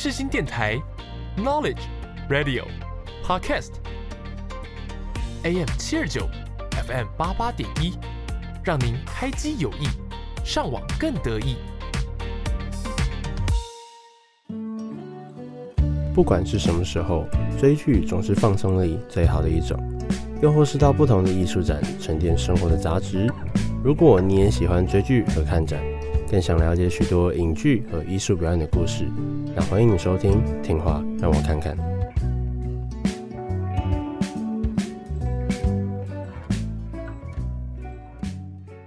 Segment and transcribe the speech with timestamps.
[0.00, 0.80] 世新电台
[1.36, 1.80] Knowledge
[2.30, 2.62] Radio
[3.26, 3.70] Podcast
[5.42, 6.28] AM 七二九
[6.86, 7.98] FM 八八点一，
[8.62, 9.88] 让您开机有益，
[10.44, 11.56] 上网更得意。
[16.14, 17.26] 不管是什么时候，
[17.58, 19.76] 追剧总是放松力最好的一种，
[20.40, 23.28] 又或是到不同的艺术展沉淀生活的杂质。
[23.82, 25.82] 如果你也喜欢追剧和看展，
[26.30, 29.08] 更想了解许多影剧和艺术表演的故事，
[29.62, 30.32] 欢迎你收听
[30.62, 31.76] 《听话让我看看》。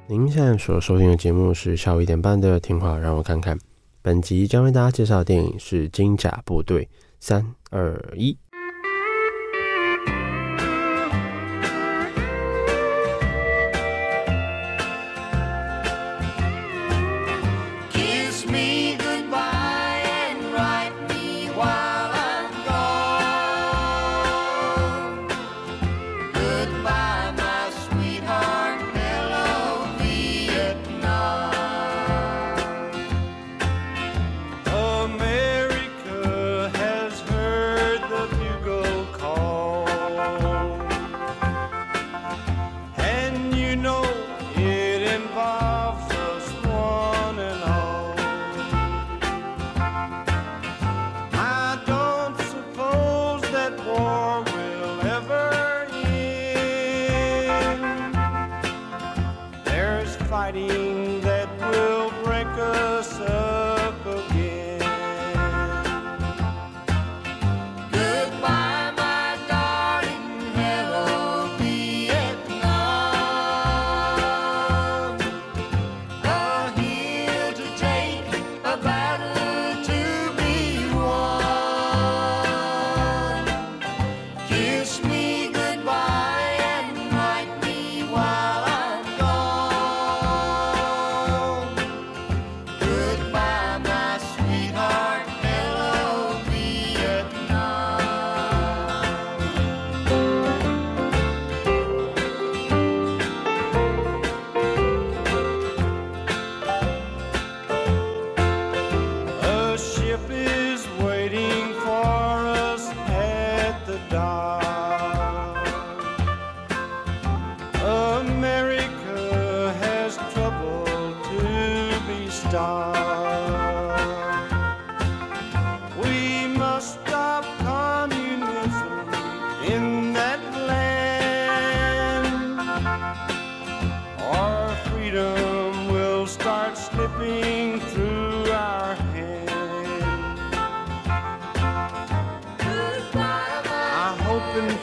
[0.07, 3.57] 您现在所收听的节目是下午一点半的《听话让我看看》，
[4.01, 6.85] 本集将为大家介绍的电影是《金甲部队》。
[7.21, 8.35] 三二一。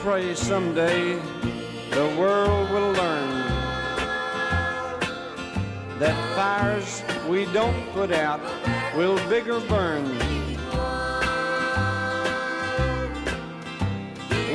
[0.08, 1.16] pray someday
[1.90, 3.30] the world will learn
[5.98, 8.40] that fires we don't put out
[8.96, 10.06] will bigger burn.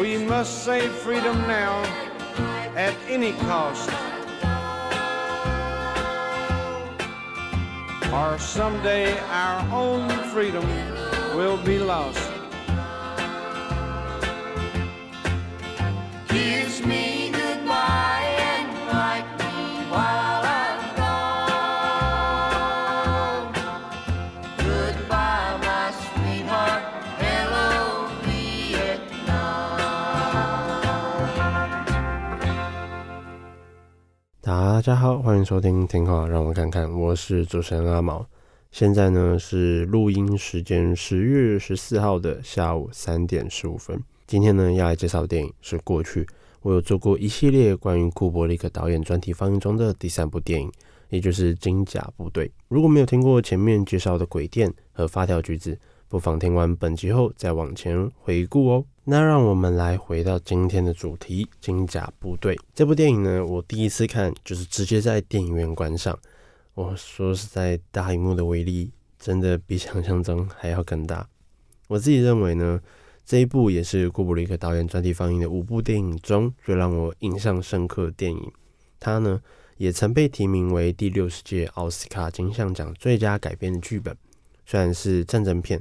[0.01, 1.83] We must save freedom now
[2.75, 3.91] at any cost.
[8.11, 10.65] Or someday our own freedom
[11.37, 12.22] will be lost.
[34.85, 38.27] 大家好，欢迎收听《听话让我看看》，我是主持人阿毛。
[38.69, 44.03] 现在呢是录音时间，十月十四号的下午三点十五分。
[44.27, 46.27] 今天呢要来介绍的电影是过去
[46.63, 50.69] 我有做过一系列关于库柏力克导演专题放映中的第三部电影，
[51.07, 52.49] 也就是《金甲部队》。
[52.67, 55.73] 如果没有听过前面介绍的《鬼店》和《发条橘子》，
[56.13, 58.85] 不妨听完本集后再往前回顾哦。
[59.03, 66.15] 那让我们来回到今天的主题《金甲部队》这部电影呢，我第一次看就是直接在电影院观赏。
[66.75, 71.27] 我说实在，大荧幕的威力真的比想象中还要更大。
[71.87, 72.79] 我自己认为呢，
[73.25, 78.51] 这一部也是库布里克导演专题放映的五部电影中最让我印象深刻的电影。
[78.99, 79.41] 它呢，
[79.77, 84.15] 也曾被提名为第六十届奥斯卡金像奖最佳改编的剧本。
[84.65, 85.79] 虽然是战争片，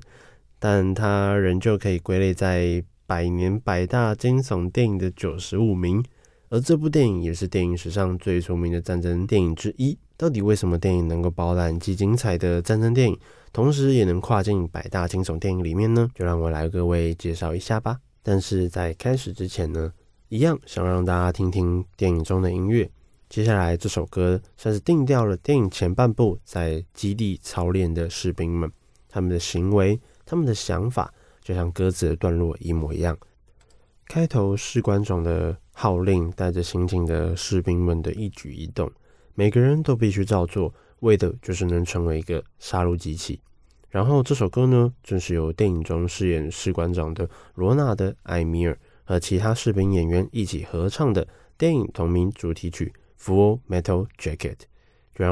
[0.58, 2.84] 但它仍旧可以归类在。
[3.04, 6.02] 百年百大惊悚电影的九十五名，
[6.48, 9.98] 而这部电影也是电影史上最出名的战争电影之一。
[10.16, 13.18] 到底为什么电影能够包揽既精彩的战争电影，
[13.52, 16.08] 同时也能跨进百大惊悚电影里面呢？
[16.14, 17.98] 就让我来各位介绍一下吧。
[18.22, 19.92] 但是在开始之前呢，
[20.30, 22.88] 一样想让大家听听电影中的音乐。
[23.32, 28.70] 接下来这首歌算是定调了电影前半部在基地操练的士兵们，
[29.08, 33.16] 他们的行为、他们的想法，就像歌词的段落一模一样。
[34.06, 38.92] 开头士官长的号令，带着心情的士兵们的一举一动。
[39.34, 43.40] 每个人都必须照做，为的就是能成为一个杀戮机器。
[43.88, 51.26] 然后这首歌呢，正是由电影中饰演士官长的罗纳德·艾米尔和其他士兵演员一起合唱的
[51.56, 54.66] 电影同名主题曲《Full Metal jacket.
[55.14, 55.30] get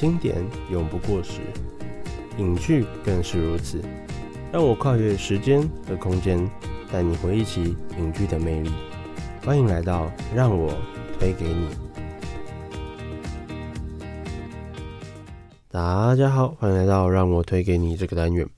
[0.00, 1.42] 经典永不过时，
[2.38, 3.82] 影剧更是如此。
[4.50, 6.50] 让我跨越时间和空间，
[6.90, 8.70] 带你回忆起影剧的魅力。
[9.44, 10.72] 欢迎来到让我
[11.18, 11.68] 推给你。
[15.68, 18.48] 大家好，欢迎来到让我推给你这个单元。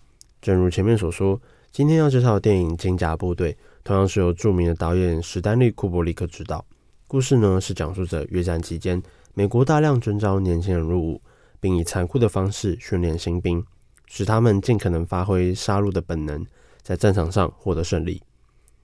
[0.41, 1.41] 正如前面所说，
[1.73, 6.65] 今天要介绍的电影《金甲部队》，同样是由著名的导演史丹利·库柏力克执导。
[7.09, 9.03] 故事呢是讲述着越战期间，
[9.35, 11.21] 美国大量征召年轻人入伍，
[11.63, 13.65] 并以残酷的方式训练新兵，
[14.07, 16.45] 使他们尽可能发挥杀戮的本能，
[16.83, 18.21] 在战场上获得胜利。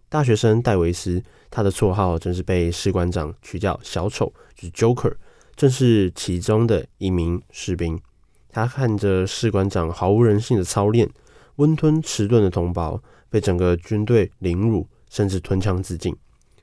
[0.08, 1.20] 大学生戴维斯，
[1.50, 5.16] 他的绰号正是被士官长取叫小丑，就是 Joker，
[5.56, 8.00] 正是其中的一名士兵。
[8.48, 11.10] 他看着士官长毫无人性的操练，
[11.56, 16.14] 温吞迟钝的同胞被整个军队凌辱，甚至吞枪自尽。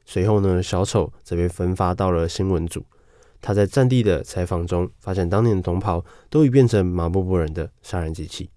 [0.06, 2.86] 随后呢，小丑则被分发到了新闻组。
[3.46, 8.50] 他在战地的采访中发现，当年的同袍都已变成麻木不仁的杀人机器。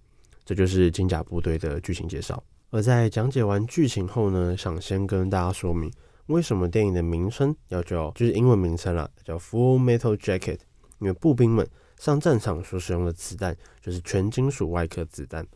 [0.47, 2.43] 这就是金甲部队的剧情介绍。
[2.71, 5.93] 而在讲解完剧情后呢，想先跟大家说明，
[6.29, 10.61] 为什么电影的名称要叫，就是英文名称啦，叫 Full Metal Jacket。
[11.01, 11.69] 因为步兵们
[11.99, 15.47] 上战场所使用的子弹就是全金属外壳子弹。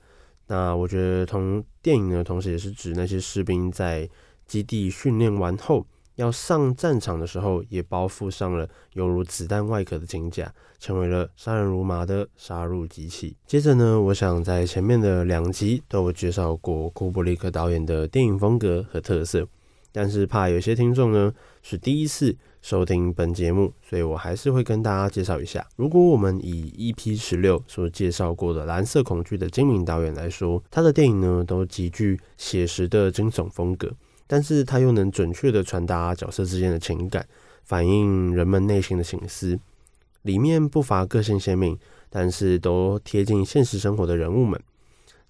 [0.46, 4.06] 那我觉得同电影呢，同时也是指那些士兵在
[4.46, 13.36] 基地训练完后要上战场的时候，也包覆上了犹如子弹外壳的金甲，成为了杀人如麻的杀戮机器。
[13.46, 19.46] 接着呢，我想在前面的两集都有介绍过库布里克导演的电影风格和特色，
[19.90, 25.66] 但是怕有些听众呢是第一次收听本节目，所以我还是会跟大家介绍一下。
[25.76, 33.90] 如果我们以 EP 十六所介绍过的蓝色恐惧的今敏导演来说，他的电影呢都极具写实的惊悚风格。
[34.32, 37.28] 但是他又能准确地传达角色之间的情感，
[37.64, 39.60] 反映人们内心的情思。
[40.22, 44.58] 里面不乏个性鲜明，但是都贴近现实生活的人物们。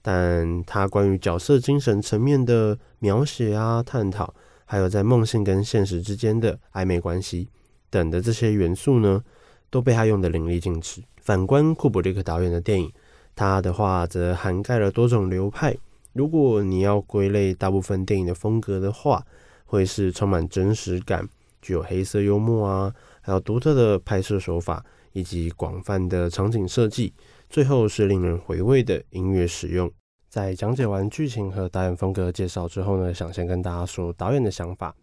[0.03, 4.33] 但他关于角色精神层面的描写啊、探讨，
[4.67, 7.49] 还有在梦境跟现实之间的暧昧关系
[7.91, 9.21] 等的这些元素呢，
[9.69, 11.03] 都被他用得淋漓尽致。
[11.21, 12.93] 反观库布里克导演的电影，
[13.35, 15.77] 他的话则涵盖了多种流派。
[16.12, 19.25] 如果你要归类大部分电影的风格的话，
[19.64, 21.26] 会是充满真实感、
[21.61, 27.14] 具有黑色幽默啊，还有独特的拍摄手法以及广泛的场景设计，
[27.49, 29.90] 最后是令人回味的音乐使用。
[30.28, 34.95] 在讲解完剧情和导演风格介绍之后呢，想先跟大家说导演的想法。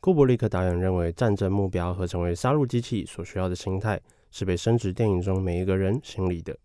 [0.00, 6.56] 库柏力克导演认为，战争目标和成为杀戮机器所需要的心态，是被升职电影中每一个人心里的，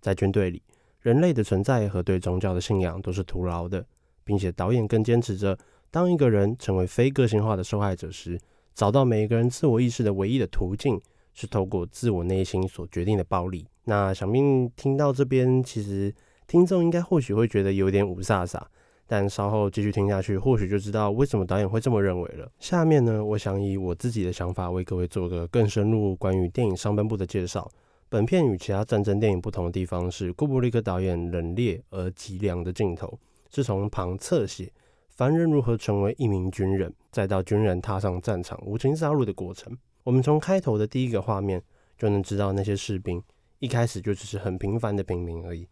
[0.00, 0.60] 在军队里。
[1.02, 3.84] 人类的存在和对宗教的信仰都是徒劳的，
[4.24, 5.58] 并且导演更坚持着，
[5.90, 8.38] 当一个人成为非个性化的受害者时，
[8.72, 11.00] 找到每一个人自我意识的唯一的途径
[11.34, 13.66] 是透过自我内心所决定的暴力。
[13.84, 14.40] 那想必
[14.76, 16.14] 听到这边，其实
[16.46, 18.60] 听众应该或许会觉得有点五煞煞，
[19.08, 22.48] 但稍后继续听下去，或许就知道为什么导演会这么认为了。
[22.60, 27.68] 下面呢，我想以我自己的想法为各位做个更深入关于电影上半部的介绍。
[28.12, 33.18] 本片与其他战争电影不同的地方是，库布里克导演冷冽而极凉的镜头，
[33.50, 34.70] 是从旁侧写
[35.08, 39.74] 凡人如何成为一名军人，再到军人踏上战场无情杀戮的过程。
[40.04, 41.62] 我们从开头的第一个画面
[41.96, 43.22] 就能知道，那些士兵
[43.60, 45.66] 一开始就只是很平凡的平民而已。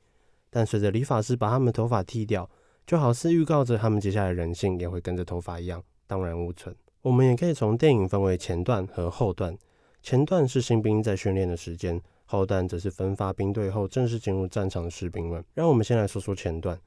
[0.49, 2.49] 但随着理发师把他们头发剃掉，
[2.87, 6.75] 就好似预告着他们接下来人性也会跟着头发一样荡然无存。
[7.03, 9.55] 我们也可以从电影分为前段和后段，
[10.03, 12.01] 前段是新兵在训练的时间。
[12.31, 15.45] 炮弹则是分发兵队后正式进入战场的士兵们。
[15.53, 16.79] 让我们先来说说前段。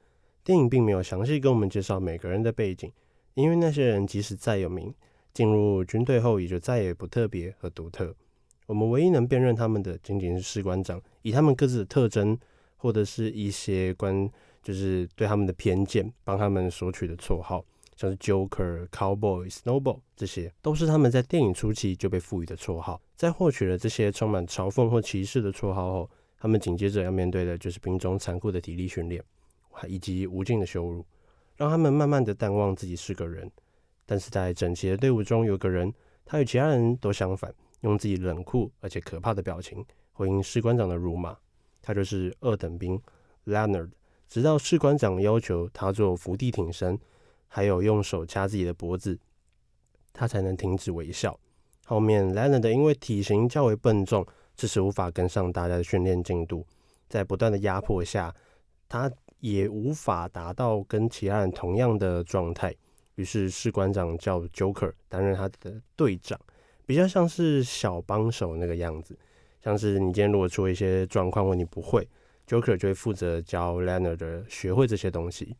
[0.41, 2.89] 电影并没有详细跟我们介绍每个人的背景，
[3.33, 4.93] 因为那些人即使再有名，
[5.33, 8.15] 进入军队后也就再也不特别和独特。
[8.67, 12.39] 我们唯一能辨认他们的，仅仅是士官长以他们各自的特征，
[12.77, 14.29] 或者是一些关，
[14.62, 17.65] 就是对他们的偏见，帮他们索取的绰号。
[18.03, 23.01] 像是 Joker、Cowboy、Snowball，这些都是他们在电影初期就被赋予的绰号。
[23.15, 29.24] 在获取了这些充满嘲讽或歧视的绰号后，他们紧接着要面对的就是兵中残酷的体力训练，
[29.88, 31.05] 以及无尽的羞辱，
[31.55, 33.50] 让他们慢慢的淡忘自己是个人。
[34.05, 35.93] 但是在整齐的队伍中，有个人，
[36.25, 39.81] 他与其他人都相反，用自己冷酷而且可怕的表情
[40.12, 41.38] 回应士官长的辱骂。
[41.81, 43.01] 他就是二等兵
[43.45, 43.91] Leonard，
[44.27, 47.00] 直到士官长要求他做伏地挺身。
[47.55, 49.15] 还有用手掐自己的脖子，
[50.12, 51.39] 他才能停止微笑。
[51.86, 54.25] 后面 l e n a r d 因为体型较为笨重，
[54.57, 56.65] 迟迟无法跟上大家的训练进度，
[57.07, 58.33] 在不断的压迫下，
[58.89, 62.74] 他也无法达到跟其他人同样的状态。
[63.17, 66.39] 于是士官长叫 Joker 担任他的队长，
[66.88, 69.15] 比较像是小帮手那个样子。
[69.62, 72.10] 像是你今天如果出一些状况或你不会
[72.48, 75.55] ，Joker 就会负责教 Leonard 学会这些东西。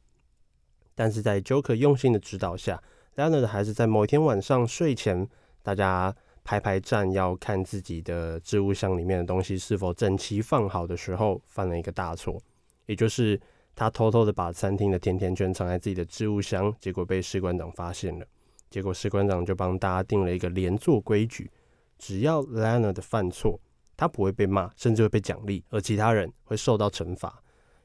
[0.95, 2.81] 但是在 Joker 用心的指导下
[3.15, 5.27] ，Leonard 还是在某一天晚上睡前，
[5.62, 12.41] 大家排排站要看自己的置物箱里面的东西是否整齐放好的时候，犯了一个大错，
[12.85, 13.39] 也就是
[13.75, 18.25] 他偷偷的把餐厅的甜甜圈藏在自己的置物箱，结果被士官长发现了。
[18.69, 21.50] 结果士官长就帮大家定了一个连坐规矩，
[21.97, 23.59] 只要 Leonard 犯错，
[23.95, 27.41] 他不会被骂，甚至会被奖励，而其他人会受到惩罚，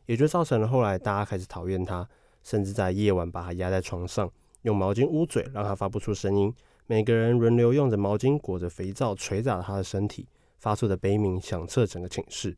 [0.06, 2.08] 也就造成了后来大家开始讨厌他。
[2.48, 6.50] 甚至在夜晚把他压在床上，用毛巾捂嘴，让他发不出声音。
[6.86, 10.26] 每个人轮流用着毛巾裹着肥皂捶打他的身体，
[10.56, 12.56] 发出的悲鸣响彻整个寝室。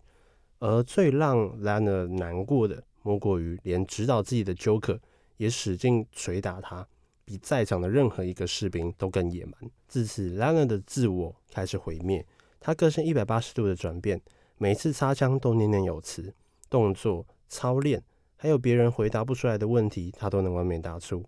[0.61, 5.01] 而最让 Lana 难过的，莫过于连指导自己的 Joker
[5.39, 6.87] 也使劲捶打他，
[7.25, 9.55] 比在场的任何一个士兵都更野蛮。
[9.89, 12.25] 自此，Lana 的自我开始毁灭，
[12.61, 14.21] 他个性一百八十度的转变，
[14.57, 16.33] 每次擦枪都念念有词，
[16.69, 18.01] 动作操练。
[18.43, 21.23] 还有别人回答不出来的问题，他都能完美答出，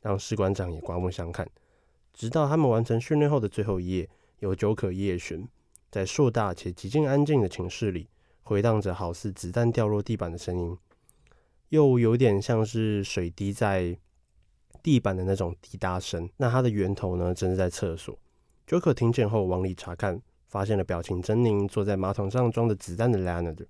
[0.00, 1.46] 让士官长也刮目相看。
[2.14, 5.46] 直到他们完成训练后的最后一夜，由 Joker 夜巡，
[5.90, 8.08] 在硕大且极尽安静的寝室里，
[8.42, 10.74] 回荡着好似子弹掉落地板的声音，
[11.68, 13.98] 又有点像是水滴在
[14.82, 16.26] 地板的那种滴答声。
[16.38, 18.18] 那它的源头呢，正是在厕所。
[18.66, 23.66] Joker 听见后往里查看，发现了表情狰狞、坐在马桶上装着子弹的 Leonard。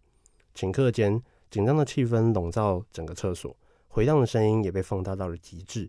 [0.54, 1.20] 顷刻间。
[1.54, 5.88] 紧张的气氛笼罩整个厕所，回荡的声音也被放大到了极致。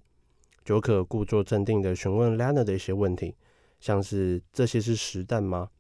[0.64, 3.34] 九可故作镇定地询问 Lena 的一些问题，
[3.80, 5.72] 像是这些是实弹吗？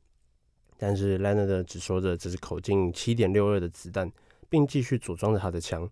[0.76, 4.12] 但是 Lena 的只说着这是口径七点六二的子弹，
[4.50, 5.88] 并继续组装着他的枪。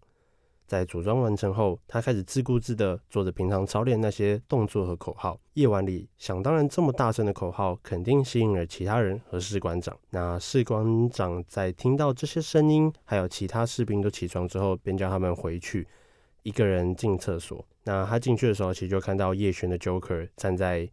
[0.65, 5.39] 在组装完成后，他开始自顾自地做着平常操练那些动作和口号。
[5.54, 9.97] 夜晚里，想当然这么大声的口号，肯定吸引了其他人和士官长。
[10.10, 15.88] 那士官长在听到这些声音，还有其他士兵都起床之后，便叫他们回去，
[16.41, 17.63] 一个人进厕所。
[17.84, 20.89] 那他进去的时候，其实就看到叶璇的 Joker 站在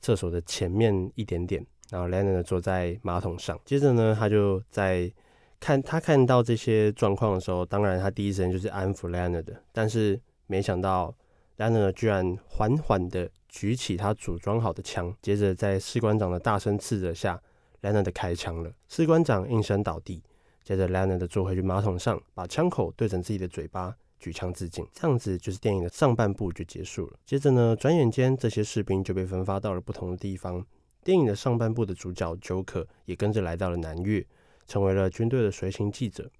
[0.00, 3.60] 厕所的前面一点点，然后 Lena 呢坐在马桶上。
[3.64, 5.12] 接着呢，他就在。
[5.60, 11.14] 看他看到这些状况的时候，当然他第一时间就是安抚 Lana 的，但是没想到
[11.58, 17.40] Lana 居然缓缓的举起他组装好的枪，接着在士官长的大声斥责下
[17.82, 18.72] ，Leonard 开枪了。
[18.88, 20.22] 士官长应声倒地，
[20.64, 24.86] 接着 Leonard 坐回去马桶上，把枪口对准自己的嘴巴，举枪自尽。
[24.94, 27.18] 这样子就是电影的上半部就结束了。
[27.26, 30.64] 接着呢，转眼间这些士兵就被分发到了不同的地方。
[31.04, 34.24] 电影的上半部的主角 Joker 也跟着来到了南越。
[34.70, 36.30] 成为了军队的随行记者，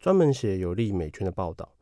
[0.00, 1.72] 专门写有利美军的报道。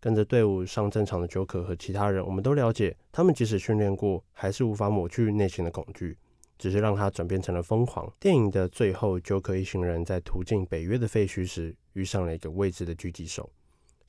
[0.00, 6.18] 跟着队伍上战场的 Joker 和其他人，我们都了解，他们即使训练过，还是无法抹去内心的恐惧，
[6.58, 8.12] 只是让他转变成了疯狂。
[8.18, 13.48] 电影的最后，Joker 一行人在途经北约的废墟时，遇上了一个未知的狙击手。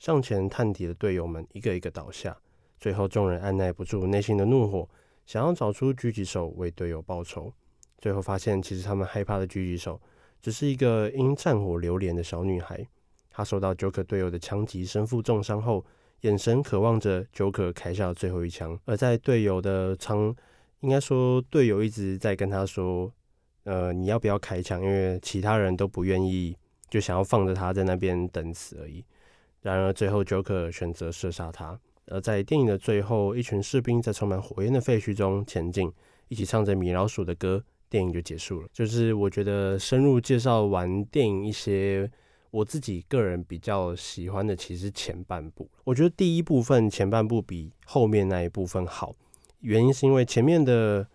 [0.00, 2.36] 上前探敌的队友们一个一个倒下，
[2.78, 4.88] 最后众人按捺不住内心的怒火，
[5.24, 7.52] 想要找出狙击手为队友报仇。
[7.98, 10.00] 最后发现，其实他们害怕的狙击手。
[10.42, 12.86] 只是一个因战火流连的小女孩，
[13.30, 15.84] 她受到 Joker 队友的枪击，身负重伤后，
[16.22, 18.78] 眼神渴望着 Joker 开下最后一枪。
[18.84, 20.34] 而在队友的仓，
[20.80, 23.12] 应该说队友一直在跟她说
[23.64, 26.56] ：“呃，你要不要开枪？”因为其他人都不愿意，
[26.88, 29.04] 就想要放着她在那边等死而已。
[29.62, 31.78] 然而最后 Joker 选择射杀她。
[32.06, 35.92] 而在电影的最后，一群士兵在充满火焰的废墟中前进，
[36.28, 37.62] 一起唱着米老鼠的歌。
[37.90, 42.08] 电影就结束了，就是我觉得深入介绍完电影一些
[42.52, 49.12] 我自己个人比较喜欢的，其实前半部，我觉得第一部分前半部比后面那一部分好，
[49.60, 51.06] 原因是因为前面的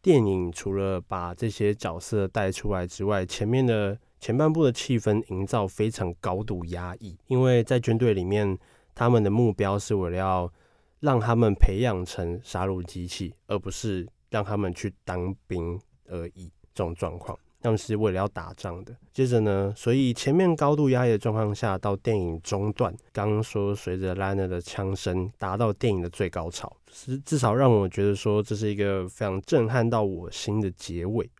[0.00, 8.58] 电影除了把这些角色带出来之外，前面的前半部的气氛营造非常高度压抑，因为在军队里面，
[8.94, 10.52] 他们的目标是为了要
[11.00, 15.78] 让他们培养成杀戮机器，而不是让他们去当兵。
[16.08, 18.94] 而已，这种状况，他们是为了要打仗的。
[19.12, 31.30] 接着呢，所以前面高度压抑的状况下，到电影中段，刚刚说随着 Leonard 的枪声达到电影的最高潮，是至少让我觉得说这是一个非常震撼到我心的结尾。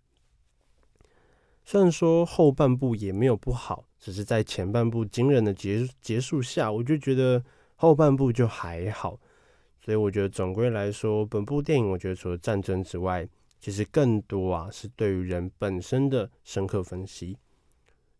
[1.64, 7.42] 虽然说后半部也没有不好，只是在前半部惊人的结结束下，我就觉得
[7.76, 9.18] 后半部就还好。
[9.80, 13.26] 所以我觉得总归来说，本部电影我觉得除了战争之外，
[13.62, 17.38] 其实更多啊，是对于人本身的深刻分析。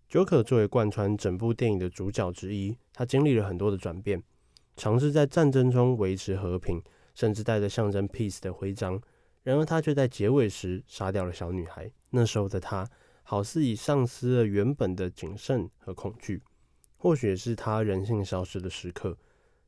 [0.08, 4.22] Joker 作为贯穿整部电影的主角之一，他经历了很多的转变，
[4.76, 6.80] 尝试在战争中维持和平，
[7.12, 9.02] 甚至带着象征 peace 的徽章。
[9.42, 11.90] 然而，他却在结尾时杀掉了小女孩。
[12.10, 12.88] 那时候的他
[13.24, 16.40] 好似已丧失了原本的谨慎和恐惧。
[16.96, 19.18] 或许是他人性消失的时刻。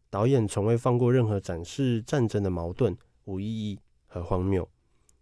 [0.09, 4.69] 导演从未放过任何展示战争的矛盾、无意义和荒谬，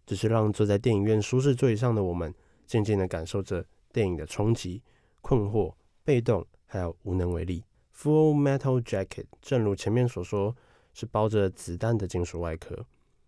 [0.05, 2.33] 只是让坐在电影院舒适座椅上的我们，
[2.65, 4.81] 静静地感受着电影的冲击、
[5.21, 7.63] 困惑、被动，还有无能为力。
[7.95, 10.55] Full Metal Jacket，正如前面所说，
[10.93, 12.85] 是包着子弹的金属外壳。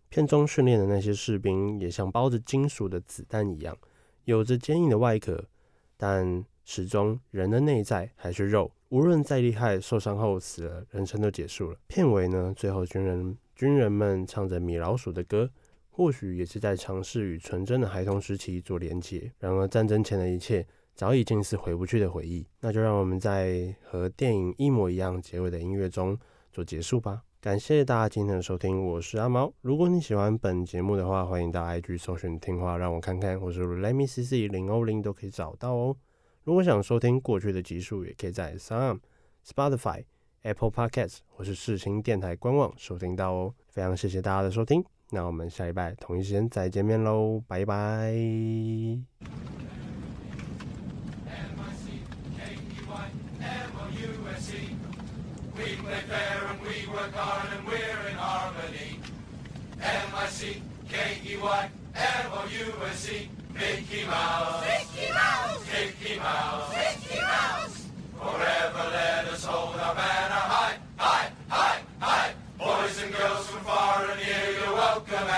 [0.08, 3.76] 片中训练的那些士兵，也像包着金属的子弹一样，
[4.24, 5.44] 有着坚硬的外壳，
[5.96, 8.70] 但始终人的内在还是肉。
[8.90, 11.78] 无论再厉害，受伤后死了，人生都结束了。
[11.88, 15.50] 片尾呢，最后军人军人们唱着米老鼠的歌，
[15.96, 19.32] 或许也是在尝试与纯真的孩童时期做连结。
[19.38, 22.46] 然而，战争前的一切早已经是回不去的回忆。
[22.60, 26.14] 那就让我们在和电影一模一样结尾的音乐中
[26.52, 27.22] 做结束吧。
[27.40, 29.50] 感谢大家今天的收听，我是阿毛。
[29.62, 35.96] 如果你喜欢本节目的话，欢迎到 IG 搜寻听话让我看看，或是 Let Me CC 零欧零都可以找到哦。
[36.44, 39.00] 如果想收听过去的集数，也可以在 s o u n、
[39.46, 40.04] Spotify、
[40.42, 43.54] Apple Podcasts 或是世新电台官网收听到哦。
[43.70, 48.12] 非常谢谢大家的收听，那我们下一拜，同一时间再见面喽，拜拜。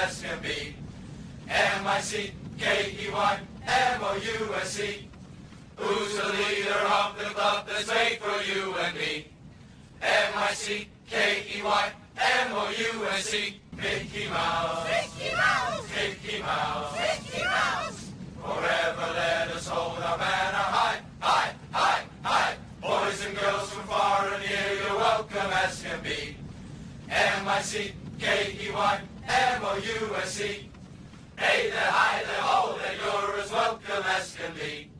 [0.03, 0.75] as can be.
[1.49, 5.09] M-I-C-K-E-Y, M-O-U-S-E.
[5.77, 9.27] Who's the leader of the club that's made for you and me?
[10.03, 13.61] M-I-C-K-E-Y, M-O-U-S-E.
[13.77, 14.87] Mickey Mouse.
[14.89, 15.85] Mickey Mouse.
[15.95, 16.99] Mickey Mouse.
[16.99, 18.11] Mickey Mouse.
[18.43, 22.55] Forever let us hold our banner high, high, high, high.
[22.81, 26.37] Boys and girls from far and near, you're welcome as can be.
[27.09, 29.01] M-I-C-K-E-Y,
[29.85, 30.09] you.
[31.37, 34.91] Hey there, hi there, ho there, you're as welcome as can be.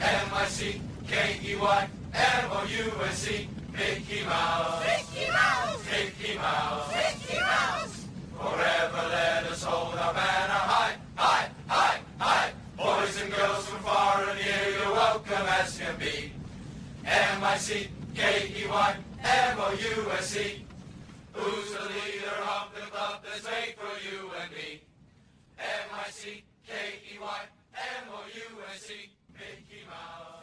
[0.00, 4.84] M-I-C-K-E-Y, M-O-U-S-E, Mickey Mouse.
[4.86, 5.84] Mickey Mouse.
[5.90, 6.94] Mickey Mouse.
[6.94, 8.06] Mickey Mouse.
[8.38, 12.52] Forever let us hold our banner high, high, high, high.
[12.76, 16.32] Boys and girls from far and near, you're welcome as can be.
[17.04, 20.65] M-I-C-K-E-Y, M-O-U-S-E,
[21.36, 24.82] Who's the leader of the club that's made for you and me?
[25.58, 27.40] M-I-C-K-E-Y,
[27.74, 30.35] M-O-U-S-E, Mickey Mouse.